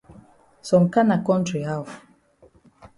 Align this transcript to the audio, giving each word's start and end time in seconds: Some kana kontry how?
Some 0.69 0.85
kana 0.93 1.17
kontry 1.29 1.61
how? 1.69 1.79